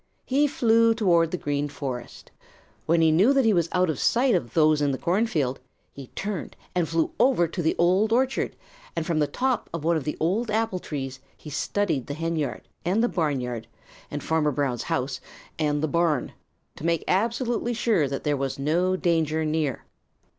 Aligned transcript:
He 0.25 0.47
flew 0.47 0.95
toward 0.95 1.29
the 1.29 1.37
Green 1.37 1.69
Forest. 1.69 2.31
When 2.87 3.01
he 3.01 3.11
knew 3.11 3.33
that 3.33 3.45
he 3.45 3.53
was 3.53 3.69
out 3.71 3.87
of 3.87 3.99
sight 3.99 4.33
of 4.33 4.55
those 4.55 4.81
in 4.81 4.89
the 4.91 4.97
cornfield, 4.97 5.59
he 5.93 6.07
turned 6.15 6.55
and 6.73 6.89
flew 6.89 7.11
over 7.19 7.47
to 7.47 7.61
the 7.61 7.75
Old 7.77 8.11
Orchard, 8.11 8.55
and 8.95 9.05
from 9.05 9.19
the 9.19 9.27
top 9.27 9.69
of 9.71 9.83
one 9.83 9.95
of 9.95 10.03
the 10.03 10.17
old 10.19 10.49
apple 10.49 10.79
trees 10.79 11.19
he 11.37 11.51
studied 11.51 12.07
the 12.07 12.15
henyard 12.15 12.67
and 12.83 13.03
the 13.03 13.09
barnyard 13.09 13.67
and 14.09 14.23
Farmer 14.23 14.49
Brown's 14.51 14.81
house 14.89 15.21
and 15.59 15.83
the 15.83 15.87
barn, 15.87 16.33
to 16.77 16.83
make 16.83 17.03
absolutely 17.07 17.75
sure 17.75 18.07
that 18.07 18.23
there 18.23 18.35
was 18.35 18.57
no 18.57 18.95
danger 18.95 19.45
near. 19.45 19.85